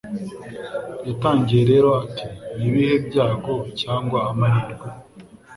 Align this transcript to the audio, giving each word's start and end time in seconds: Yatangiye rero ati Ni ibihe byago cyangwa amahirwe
Yatangiye 1.07 1.63
rero 1.71 1.89
ati 2.03 2.25
Ni 2.57 2.65
ibihe 2.69 2.95
byago 3.07 3.53
cyangwa 3.81 4.19
amahirwe 4.31 4.87